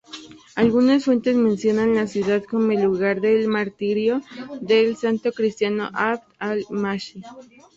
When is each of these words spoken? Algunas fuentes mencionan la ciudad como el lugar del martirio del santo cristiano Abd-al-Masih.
Algunas 0.55 1.05
fuentes 1.05 1.35
mencionan 1.35 1.93
la 1.93 2.07
ciudad 2.07 2.41
como 2.43 2.71
el 2.71 2.81
lugar 2.81 3.21
del 3.21 3.47
martirio 3.47 4.23
del 4.59 4.97
santo 4.97 5.31
cristiano 5.31 5.91
Abd-al-Masih. 5.93 7.21